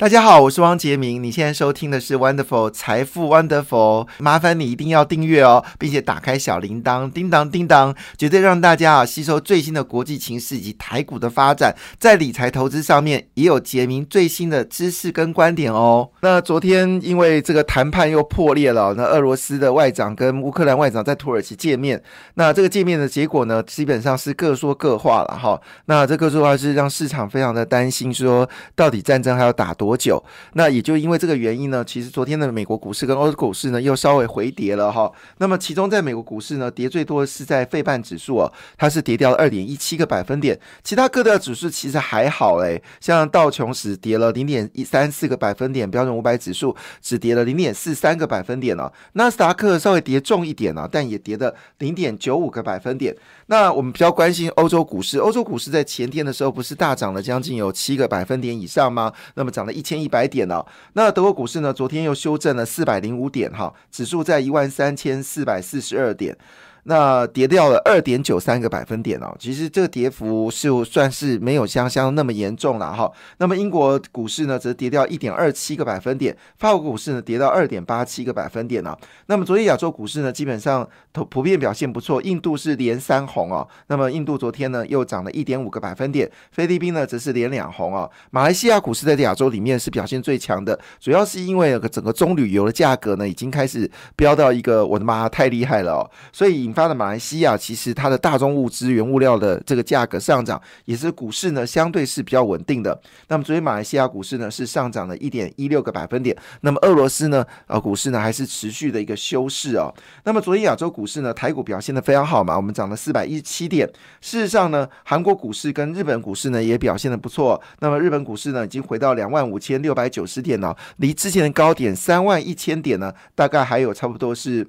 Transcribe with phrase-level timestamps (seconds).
[0.00, 1.22] 大家好，我是汪杰明。
[1.22, 16.08] 你现在收听的是 Wonderful 财富 Wonderful，麻烦你一定要订阅哦，并且打开小铃铛，叮当叮当，绝对让大家啊吸收最新的国际情势以及台股的发展，在理财投资上面也有杰明最新的知识跟观点哦。
[16.22, 22.02] 那昨天因为这个谈判又破裂了，那俄罗斯的外长跟乌克兰外长在土耳其见面，
[22.36, 25.60] 那这个见面的结果呢，基本上是各说各话了哈。
[25.84, 29.89] 那这个说话是让市场非常的担心，说到底战争还要打多。
[29.90, 30.22] 多久？
[30.52, 35.10] 那也就因为这个原因呢，其实昨天的美国股市跟欧洲股市呢又稍微回跌了哈。
[35.38, 38.48] 那么其中在美国股市呢，跌最多的是在费半指数啊，
[38.78, 40.56] 它是跌掉了二点一七个百分点。
[40.84, 48.92] 其他各的指数其实还好诶，像道琼斯跌了零点一三四个百分点，标准五百指数只跌了零点四三个百分点了。
[49.14, 53.16] 纳斯达克稍微跌重一点啊，但也跌了零点九五个百分点。
[53.46, 59.12] 那我们比较关心欧洲股市，欧洲股市在前天的时候不是大涨了将近有七个百分点以上吗？
[59.34, 60.66] 那么涨了一一千一百点了。
[60.92, 61.72] 那德国股市呢？
[61.72, 66.36] 昨天又修正了四百零五点，哈，指数在一万三千四百四十二点。
[66.84, 73.10] 那跌掉了二点九三个百分点哦，其实这个跌幅是算是没有香香那么严重了哈。
[73.36, 78.96] 那么英国股市呢，则跌掉一点二七个百分点，法国股市呢跌到二点八七个百分点呢。
[79.26, 83.66] 那么昨天亚洲股市呢，基本上普普遍表现不错，印度是连三红哦。
[83.88, 88.10] 那么印度昨天呢又涨了一点五个百分点，菲律宾呢则是连两红哦。
[88.30, 96.69] 马来西亚股市在亚洲里面是表现最强的，主要是因为整个棕榈油的价格呢已经开始飙到一个我的妈太厉害了哦，所以。
[96.70, 102.96] 引发的马来西亚，其实它的大宗物资、原物料的这个价格上涨，也是股市呢相对是比较稳定的。
[103.26, 106.36] 那么昨天马来西亚股市呢是上涨了一点一六个百分点。
[106.60, 109.92] 那么俄罗斯呢，呃，股市呢还是持续的一个休市哦。
[110.22, 113.84] 那么昨天亚洲股市呢，台股表现的非常好嘛，我们涨了四百一十七点。
[114.20, 117.60] 事实上呢，韩国股市跟日本股市呢也表现的不错。
[117.80, 124.68] 那么日本股市呢已经回到两万五千六百九十点了，离之前的高点三万一千点呢，大概还有差不多是。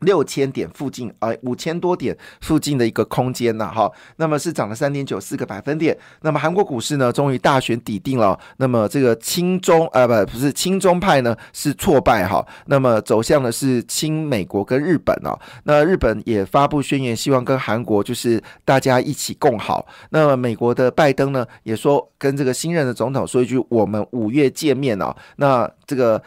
[0.00, 5.96] 六千点附近，呃，五千多点附近的一个空间呢，哈，那么是涨了三点九四个百分点。
[6.22, 8.38] 那么韩国股市呢，终于大选抵定了。
[8.58, 12.46] 那么这个亲中，呃，不，不是亲中派呢，是挫败哈。
[12.66, 15.38] 那么走向的是亲美国跟日本哦。
[15.64, 19.86] 那日本也发布宣言，希望跟韩国就是大家一起共好。
[20.10, 25.14] 那么美国的拜登呢，也说跟这个新任的总统说一句，我们五月见面哦。
[25.36, 26.22] 那这个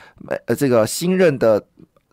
[0.47, 1.63] 呃，这个新任的。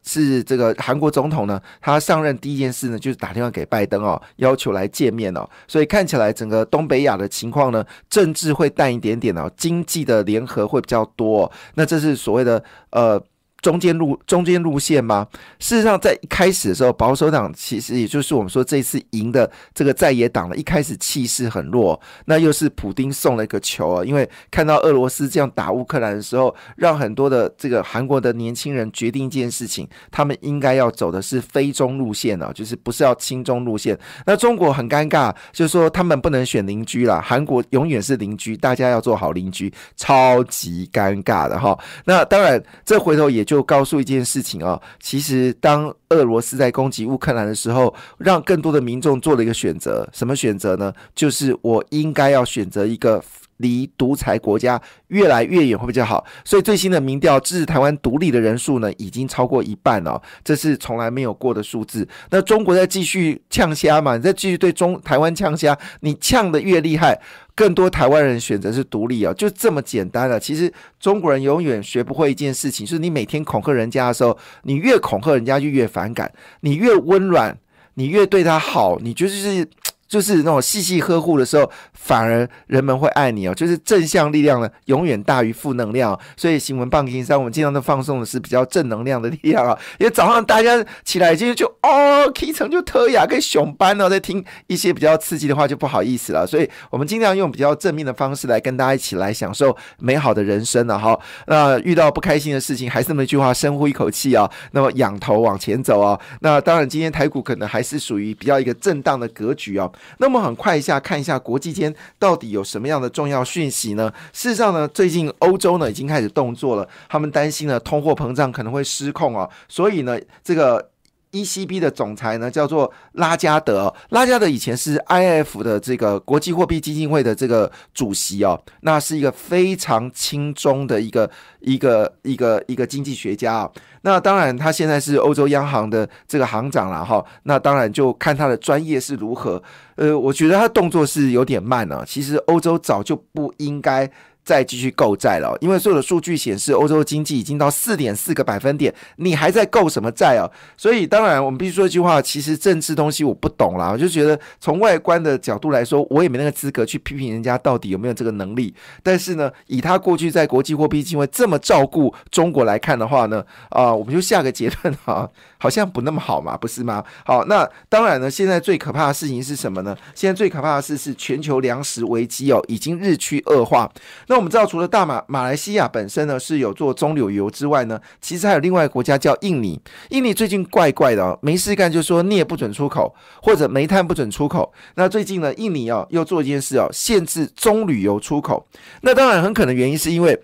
[0.09, 5.47] 是这个韩国总统呢，他上任第一件事呢，就是打电话给拜登哦，要求来见面哦。
[5.67, 11.53] 所以看起来整个东北亚的情况呢，政治会淡一点点哦，经济的联合会比较多。
[11.75, 13.23] 那这是所谓的呃。
[13.61, 15.27] 中间路中间路线吗？
[15.59, 22.01] 事实上，在一开始的时候，保守党其实也就是我们说这次赢的这个在野党了，一开始气势很弱。
[22.27, 33.99] 那又是普丁送了一个球啊，因为看到俄罗斯这样打乌克兰的时候，让很多的这个韩国的年轻人决定一件事情，他们应该要走的是非中路线啊，就是不是要亲中路线。
[34.25, 41.77] 那中国很尴尬，就是说他们不能选邻居了，韩国永远是邻居，大家要做好邻居，超级尴尬的哈。
[42.05, 43.48] 那当然，这回头也。
[43.49, 50.93] 就告诉一件事情啊，其实当俄罗斯在攻击乌克兰的时候，让更多的民众做了一个选择，什么选择呢？
[51.15, 53.25] 就是我应该要选择一个
[53.59, 56.25] 离独裁国家越来越远会比较好。
[56.45, 62.09] 所以最新的民调支持台湾独立的人数呢，已经超过一半了，这是从来没有过的数字。
[62.31, 64.17] 那中国在继续呛虾嘛？
[64.17, 67.21] 你在继续对中台湾呛虾，你呛的越厉害。
[67.55, 70.39] 更多台湾人选择是独立啊，就这么简单了。
[70.39, 76.29] 其实中国人永远学不会一件事情，就是你每天恐吓人家的时候，你越恐吓人家就越反感；
[76.61, 77.59] 你越温软，
[77.95, 79.67] 你越对他好，你就是。
[80.09, 83.55] 就是那种细细呵护的时候，反而人们会爱你哦。
[83.55, 86.19] 就是正向力量呢，永远大于负能量。
[86.37, 89.79] 所以新闻棒金山，我们经常都放送的是比较正能量的力量啊。
[89.99, 96.47] 因为早上大家起来就就哦，K 成就特雅跟熊班哦，在听一些比较刺激的话就不好意思了。
[96.47, 101.19] 所以我们尽量用比较正面的方式来跟大家一起来享受美好的人生了哈。
[101.47, 104.51] 那遇到不开心的事情，还是那么一句话，深呼一口气啊。
[104.73, 106.19] 那么仰头往前走啊。
[106.41, 109.91] 那当然，今天台股可能还是属于比较一个震荡的格局啊。
[110.19, 114.13] 那么很快一下看一下国际间到底有什么样的重要讯息呢？
[114.33, 120.91] 事实上呢，最近欧洲呢已经开始动作了，他们担心呢通货膨胀可能会失控啊，所以呢这个。
[121.33, 131.31] ECB 的总裁呢叫做拉加德，拉加德以前是 IF 的这个国际货币基金会的这个主席哦，那是一个非常轻中的一个
[131.61, 133.71] 一个一个一个经济学家啊。
[134.03, 139.63] 那当然他现在是欧洲央行的这个行长了哈，那当然就看他的专业是如何。
[139.97, 144.11] 呃，我觉得他动作是有点慢了，其实欧洲早就不应该。
[144.49, 150.49] 再继续购债了，因为所有的数据显示，欧洲经济已经到四点四个百分点，你还在购什么债啊？
[150.75, 158.75] 所以当然，我们必须说一句话，其实政治东西我不懂啦，我就觉得从外观的角度来说，我也没那个资格去批评人家到底有没有这个能力。
[159.03, 167.05] 但是呢，以他过去在国际货币基金会这么照顾中国来看的话呢，啊，我们就下个结论哈，好像不那么好嘛，不是吗？
[167.27, 169.95] 好，那当然呢，现在最可怕的事情是什么呢？
[170.15, 173.91] 现在最可怕的事是全球粮食危机哦，已经日趋恶化。
[174.29, 179.81] 那我们知道，除了大马马来西亚本身呢是有做棕榈油之外呢，其实还有另外一个国家叫印尼。
[180.11, 183.13] 印尼最近怪怪的哦，没事干就说镍不准出口，
[183.43, 184.73] 或者煤炭不准出口。
[184.95, 188.65] 那最近呢，印尼哦又做一件事哦，限制棕榈油出口。
[189.01, 190.41] 那当然很可能原因是因为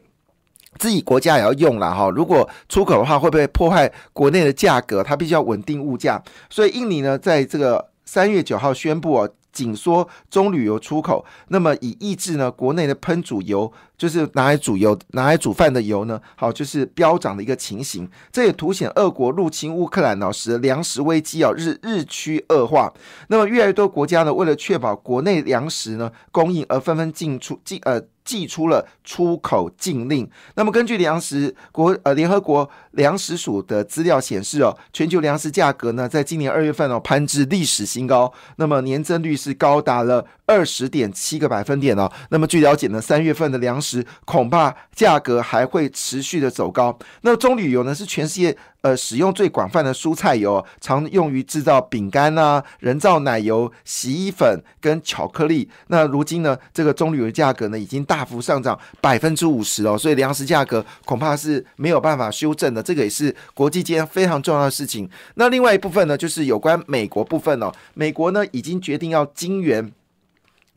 [0.79, 5.05] 自己国家也要用了哈，如果出口的话会不会破坏国内的价格？
[5.05, 6.20] 它必须要稳定物价。
[6.50, 9.31] 所以印尼呢，在这个三月九号宣布哦。
[9.54, 18.06] 紧缩棕榈油出口，那么以抑制呢国内的喷煮油，就是拿来煮油、拿来煮饭的油呢，好就是飙涨的一个情形。
[18.30, 22.92] 这也凸显俄国入侵乌克兰呢，使粮食危机啊日日趋恶化。
[23.28, 28.02] 那么越来越多国家呢，为了确保国内粮食呢供应，而纷纷进出进呃。
[28.24, 30.26] 寄出了出口禁令。
[30.54, 42.11] 那么，根据粮食国呃联合国粮食署的资料显示哦，全球粮食价格呢，在今年二月份哦攀至历史新高，那么年增率是高达了二十点七个百分点哦。
[42.31, 46.99] 那么据了解呢，三月份的粮食恐怕价格还会持续的走高。
[47.20, 48.56] 那棕榈油呢，是全世界。
[48.84, 55.66] 呃，使用最广泛的蔬菜油，常用于制造饼干啊、人造奶油、洗衣粉跟巧克力。
[55.86, 62.82] 那如今呢，这个棕榈油价格呢，已经大幅上涨百分之五十哦，所以粮食价格恐怕是没有办法修正的。
[62.82, 65.08] 这个也是国际间非常重要的事情。
[65.36, 69.90] 那另外一部分呢，就是有关美国部分哦，美国呢已经决定要金援。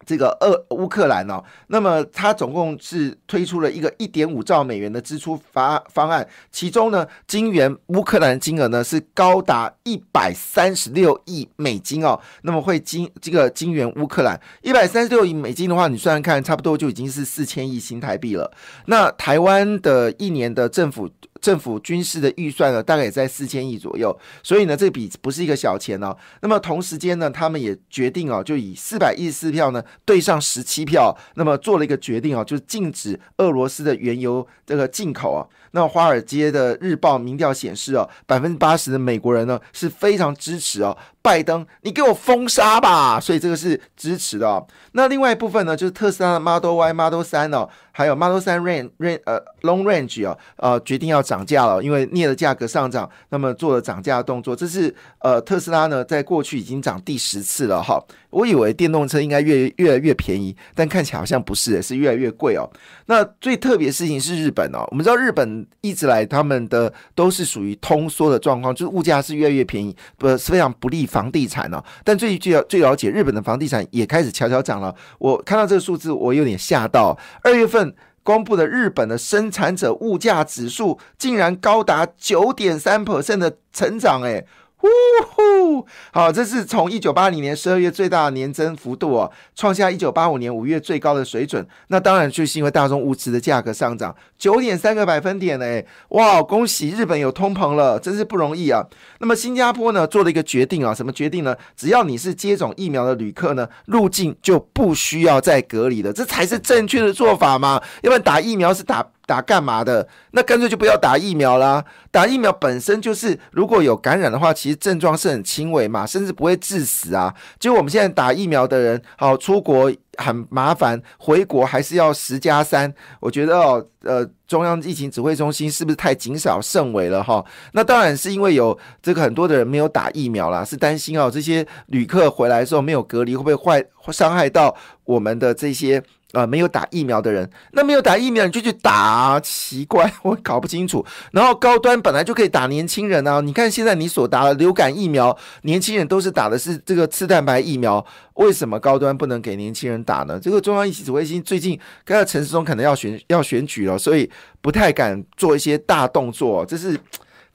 [0.08, 18.50] 这个俄乌克兰哦，那么它总共是推出了一个一点五兆美元的支出方方案，其中呢，金援乌克兰金额呢是高达一百三十六亿美金哦，那么会金这个金援乌克兰一百三十六亿美金的话，你算算看，差不多就已经是四千亿新台币了。
[18.86, 21.10] 那台湾的一年的政府。
[21.42, 26.16] 政府军事的预算呢，大概也在四千亿左右，所以呢，这笔不是一个小钱哦。
[26.42, 35.46] 那么同时间呢，他们也决定哦，就以四百一十四票呢对上十七票，那么做了一个决定哦，就是禁止俄罗斯的原油这个进口啊。
[35.72, 43.20] 那华尔街的日报民调显示哦，百分之八十的美国人呢是非常支持哦，拜登，你给我封杀吧。
[43.20, 44.66] 所以这个是支持的哦。
[44.94, 47.68] 那另外一部分呢，就是特斯拉的 Model Y、Model 三哦。
[47.92, 54.56] 还有 Model 3 Range Range 呃 Long Range 哦，呃决定要涨价了，因为镍的价格上涨，那么做了涨价的动作。
[54.56, 58.00] 这是呃特斯拉呢，在过去已经涨第十次了哈。
[58.30, 62.70] 我以为电动车应该越越来越便宜，但看起来好像不是，是越来越贵哦。
[63.08, 71.84] 那最特别事情是日本哦，我们知道日本一直来他们的都是属于通缩的状况，就是物价是越来越便宜，不是非常不利房地产呢。
[72.04, 74.94] 但最最最了解日本的房地产也开始悄悄涨了。
[75.18, 77.96] 我看到这个数字，我有点吓到，二月份。
[78.28, 84.44] 公布的日本的生产者物价指数竟然高达九点三 percent 的成长，哎。
[84.80, 84.88] 呼
[85.28, 91.68] 呼，好，这是从一九八零年十二月最大的年增幅度哦，创下一九八五年五月最高的水准。
[91.88, 98.86] 那当然就是因为大众物资的价格上涨九点三个百分点呢，哇，恭喜日本有通膨了，真是不容易啊。
[99.20, 101.56] 那么新加坡呢做了一个决定啊，什么决定呢？
[101.76, 107.82] 只要你是接种疫苗的旅客呢，入境就不需要再隔离了，这才是正确的做法嘛。
[108.04, 109.06] 要不然打疫苗是打。
[109.28, 110.08] 打干嘛的？
[110.32, 111.84] 那干脆就不要打疫苗啦。
[112.10, 117.32] 打疫苗本身就是，如果有感染的话，其实症状是很轻微嘛，甚至不会致死啊。
[117.60, 122.92] 就我们现在打疫苗的人，好出国很麻烦，回国还是要十加三。
[123.20, 127.44] 我觉得哦，呃，中央疫情指挥中心是不是太谨小慎微了哈？
[127.74, 136.02] 那当然是因为有这个很多的人没有打疫苗啦，是担心哦，这些旅客回来的时候没有隔离，会不会坏会伤害到我们的这些。
[136.34, 141.06] 啊，没有打疫苗的人，那没有打疫苗你就去打，奇怪， 我搞不清楚。
[141.32, 150.38] 然后高端本来就可以打年轻人啊，你看现在你所打的流感疫苗，年轻人都是打的是这个次蛋白疫苗，为什么高端不能给年轻人打呢？
[150.40, 154.30] 这个中央疫情指挥中心最近看到陈时中可能要选要选举了，所以
[154.62, 157.00] 不太敢做一些大动作，这是。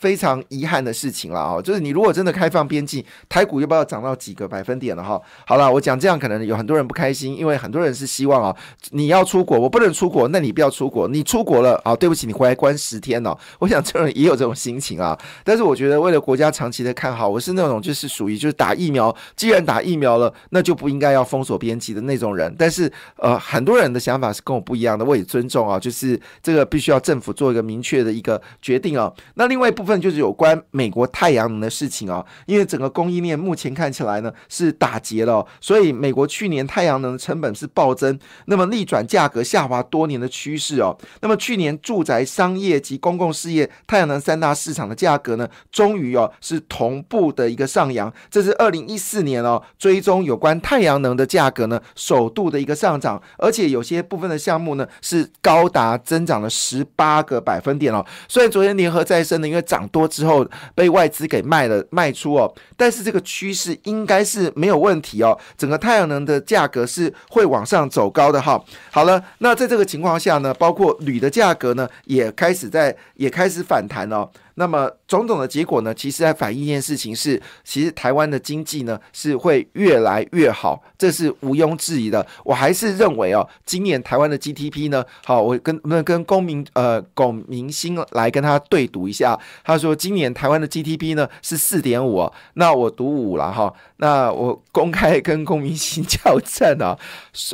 [0.02, 5.22] 非常遗憾的事情了啊，就是你如果真的开放边境，台股又不知道涨到几个百分点了哈。
[5.46, 8.56] 好了，我讲这样可能有很多人不开心，因为很多人是希望啊，
[8.90, 13.32] 你要出国，我不能出国，那你不要出国，你出国了啊，对不起，你回来关十天哦。
[13.60, 22.52] 我想这人也有这种心情啊，但是我觉得为了国家长期的看好，我是那种就是属于就是打疫苗，既然打疫苗了，那就不应该要封锁边境的那种人。
[22.58, 29.12] 但是呃，很多人的想法是跟我不一样的，我也尊重啊，就是这个必须要政府做一个明确的一个决定啊。
[29.34, 40.96] 那另外一部分就是有关美国太阳能的事情哦，因为整个供应链目前看起来呢是打结了，所以美国去年太阳能的成本是暴增，那么逆转价格下滑多年的趋势哦。
[41.20, 58.04] 那么去年住宅、商业及公共事业太阳能三大市场的价格呢，终于哦是同步的一个上扬，这是二零一四年哦追踪有关太阳能的价格呢首度的一个上涨，而且有些部分的项目呢是高达增长了十八个百分点哦。
[58.28, 65.38] 虽然昨天联合再生呢，因为涨多之后被外资给卖了卖出哦，但是这个趋势应该是没有问题哦。
[65.56, 68.62] 整个太阳能的价格是会往上走高的哈。
[68.90, 74.28] 好了，那在这个情况下呢，包括铝的价格呢也开始在也开始反弹哦。
[74.54, 82.26] 那么种种的结果呢，其实在反映一件事情是，其实台湾的经济呢是会越来越好，这是毋庸置疑的。
[82.44, 96.98] 我还是认为哦，今年台湾的 GDP 呢，好，我跟那跟公民呃龚明星来跟他对赌一下，他说今年台湾的 GDP 呢是四点五，那我赌五了哈，那我公开跟龚明星校正啊，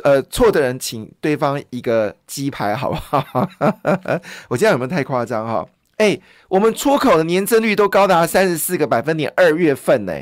[0.04, 3.48] 呃，错的人请对方一个鸡排好不好？
[4.48, 5.66] 我这样有没有太夸张哈？
[5.98, 10.12] 哎，我们出口的年增率都高达三十四个百分点，二月份呢，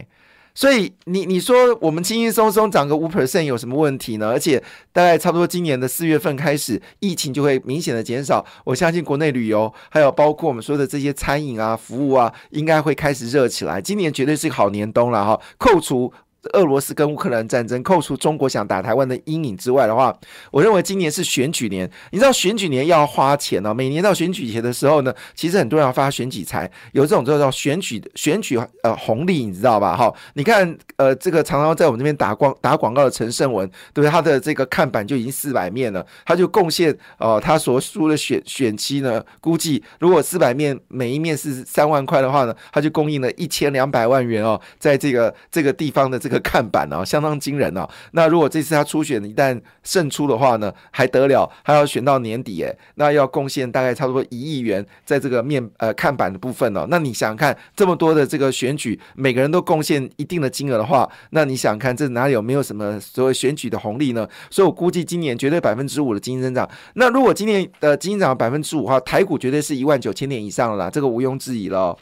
[0.55, 4.31] 所以你你说我们轻轻松松涨个五 percent 有什么问题呢？
[4.31, 13.79] 而且大概差不多今年的四月份开始，疫情就会明显的减少，我相信国内旅游还有包括我们说的这些餐饮啊、服务啊，应该会开始热起来。
[13.79, 16.11] 今年绝对是个好年冬了哈，扣除。
[16.53, 20.17] 俄罗斯跟乌克兰战争，扣除中国想打台湾的阴影之外的话，
[20.51, 21.91] 我认为今年是选举年。
[22.11, 29.97] 你知道选举年要花钱哦，每年到选举前的时候呢，其实很多人要发选举财，有这种叫做选举选举呃红利，你知道吧？
[29.97, 34.11] 哈，你看呃这个常常在我们这边打广打广告的陈胜文，对不对？
[34.11, 46.36] 他的这个看板就已经四百面了，他就贡献呃他所输的选选期呢，估计如果四百面每一面是三万块的话呢，他就供应了一千两百万元哦，在这个这个地方的这个。
[46.41, 47.89] 看板哦，相当惊人哦。
[48.13, 51.51] 那如果这次他初选一旦胜出的话呢，还得了？
[51.63, 56.87] 还要选到年底诶，那要贡献大概差不多一亿元在这个面呃看板的部分哦。
[56.89, 64.29] 那你想想看，这么多的这个选举，每个人都贡献一定的金额的话，那你想看这哪里有没有什么所谓选举的红利呢？
[64.51, 66.69] 所以我估计今年绝对百分之五的经济增长。
[66.95, 71.97] 那如果今年的经济增长百分之五的话，台股绝对是一万九千点以上了啦，这个毋庸置疑了。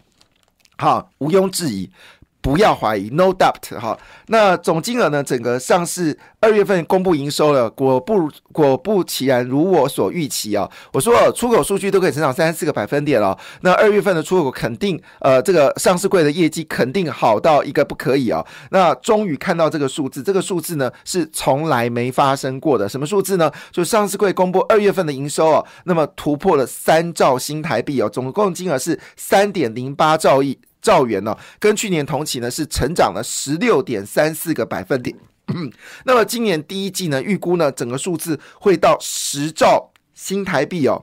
[0.77, 1.89] 好，毋庸置疑。
[2.45, 3.99] 不要怀疑，no doubt 哈。
[4.27, 5.25] 那总金额呢？
[5.25, 10.71] 整个上市二月份公布营收了，果不果不其然，如我所预期啊。
[10.93, 13.35] 我说出口数据都可以成长三十四个百分点了。
[13.63, 18.45] 那二月份的出口肯定，呃，这个上市柜的业绩肯定好到一个不可以啊。
[18.71, 22.87] 那终于看到这个数字，这个数字呢是从来没发生过的。
[22.87, 23.51] 什么数字呢？
[23.73, 30.59] 就上市柜公布二月份的营收啊，那么突破了三兆新台币哦，总共金额是三点零八兆亿。
[30.85, 35.17] 兆元呢，跟去年同期呢是成长了十六点三四个百分点。
[36.05, 41.03] 那么今年第一季呢，预估呢整个数字会到十兆新台币哦。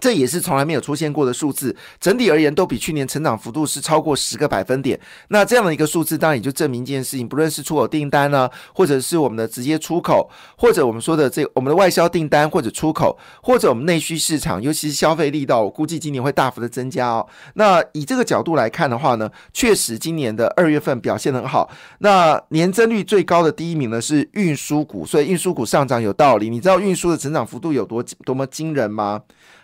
[0.00, 4.98] 这也是从来没有出现过的数字，整体而言都比去年成长幅度是超过十个百分点。
[5.28, 17.26] 那这样的一个数字，当然也就证明一件事情：不论是出口订单呢，或者是我们的直接出口，或者我们说的这我们的外销订单或者出口，或者我们内需市场，尤其是消费力道，我估计今年会大幅的增加哦。
[17.54, 21.70] 那以这个角度来看的话呢，确实今年的二月份表现很好。
[21.98, 26.48] 那年增率最高的第一名呢是运输股，所以运输股上涨有道理。
[26.48, 29.20] 你知道运输的成长幅度有多多么惊人吗？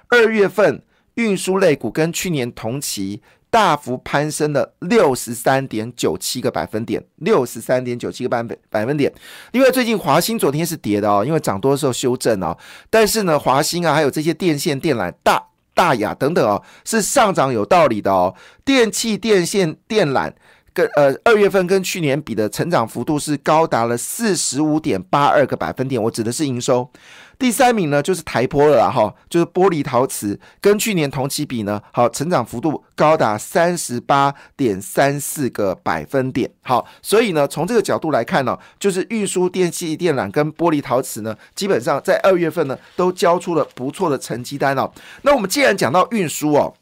[0.08, 0.82] 二月份
[1.14, 9.12] 运输类股跟去年同期大幅攀升了六十三点九七个百分点，六十三点九七个百分百分点。
[9.52, 12.56] 因为最近华兴昨天是跌的哦，因为涨多的时候修正哦。
[12.90, 15.42] 但是呢，华兴啊，还有这些电线电缆、大
[15.74, 18.34] 大雅等等哦，是上涨有道理的哦。
[18.64, 20.30] 电器、电线、电缆
[20.78, 26.88] 跟呃二月份跟去年比的成长幅度是高达了四十五点八二个百分点，我指的是营收。
[27.36, 36.48] 第三名呢，就是台玻了哈，就是玻璃陶瓷，跟去年同期比呢，好，成长幅度高达三十八点三四个百分点。
[36.62, 44.88] 好，所以呢，从这个角度来看呢，就是运输电器电缆跟玻璃陶瓷呢，基本上在二月份呢，都交出了不错的成绩单哦。
[45.22, 46.72] 那我们既然讲到运输哦。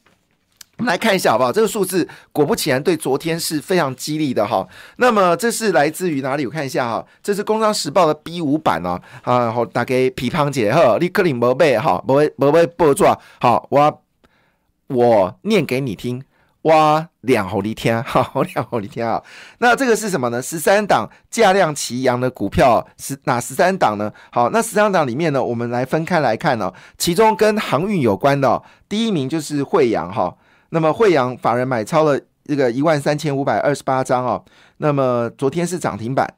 [0.77, 1.51] 我们来看一下好不好？
[1.51, 4.67] 这个数字果不其然，对昨天是非常激励的哈。
[4.97, 6.45] 那么这是来自于哪里？
[6.45, 9.01] 我看一下哈，这是《工商时报》的 B 五版哦。
[9.23, 14.03] 啊，好，打给皮胖姐哈，立刻领宝贝哈，宝贝宝贝报抓好，我
[14.87, 16.23] 我念给你听。
[16.63, 19.23] 哇，两猴一天，好两猴一天啊！
[19.59, 20.41] 那这个是什么呢？
[20.41, 24.11] 十三档价量齐扬的股票，十哪十三档呢？
[24.31, 26.73] 好，那十三档里面呢，我们来分开来看哦。
[26.97, 30.35] 其中跟航运有关的，第一名就是惠阳哈。
[30.69, 34.43] 那么惠阳法人买超了这个一万三千五百二十八张哦。
[34.77, 36.31] 那么昨天是涨停板。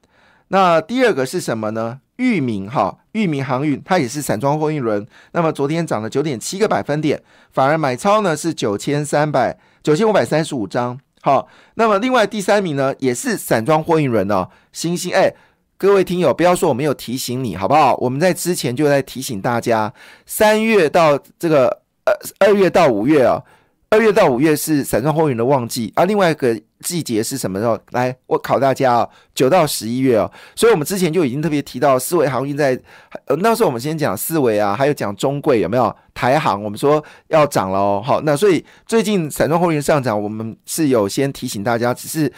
[0.49, 1.99] 那第二个是什么呢？
[2.17, 5.05] 裕民哈，裕民航运它也是散装货运轮。
[5.31, 7.21] 那么昨天涨了九点七个百分点，
[7.51, 9.57] 法人买超呢是九千三百。
[9.81, 15.33] 九千五百三十五张，好，那么另外第三名呢，也是散装货运轮哦，星星哎，
[15.77, 17.95] 各位听友不要说我没有提醒你，好不好？
[17.95, 19.93] 我们在之前就在提醒大家，
[20.25, 21.67] 三月到这个
[22.03, 23.41] 呃二月到五月啊。
[23.91, 27.77] 二月到五月是散装货运的旺季，而另外一个季节是什么时候？
[27.89, 30.31] 来，我考大家啊，九到十一月哦。
[30.55, 32.79] 所以我们之前就已经特别提到四维航运在，
[33.25, 35.95] 呃，那时候我们先讲四维啊，还有讲中贵有没有？
[36.13, 38.01] 台航我们说要涨了哦。
[38.05, 42.31] 好，那所以最近散装货运上涨，我们是有先提醒大家，只是。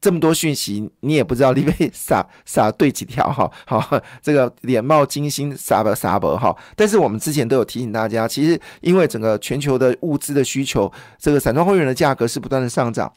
[0.00, 3.50] 这么多讯息，你也不知道你被 撒撒对几条哈？
[3.66, 6.56] 好，这个脸冒金星撒不撒不哈？
[6.76, 13.12] 但是我们之前都有提醒大家，其实因为整个全球的物资的需求，这个散装货运的价格是不断的上涨。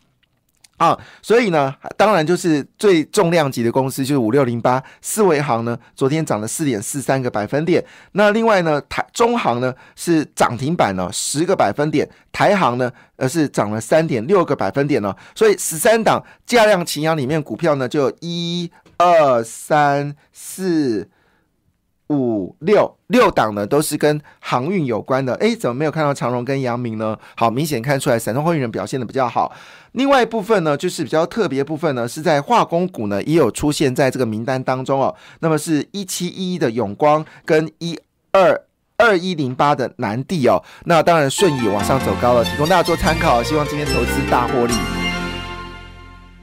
[0.82, 7.86] 啊，所以呢，当然就是最重量级的公司就是五六零八四维行呢，昨天涨了四点四三个百分点。
[8.14, 15.16] 那另外呢，台中行呢是涨停板呢十个百分点，台行呢呃是涨了三点六个百分点呢。
[15.36, 21.08] 所以十三档价量齐扬里面股票呢就一二三四。
[22.18, 25.34] 五六六档呢，都是跟航运有关的。
[25.36, 27.18] 哎，怎么没有看到长荣跟阳明呢？
[27.36, 29.52] 好，明显看出来，散装货运人表现的比较好。
[29.94, 35.16] 另外一部分呢，就是比较特别部分呢，是在化工股呢，也有出现在这个名单当中哦。
[35.40, 38.00] 那么是一七一的永光跟一
[38.32, 38.62] 二
[38.98, 40.62] 二一零八的南地哦。
[40.86, 43.42] 那当然顺义往上走高了，提供大家做参考。
[43.42, 45.01] 希望今天投资大获利。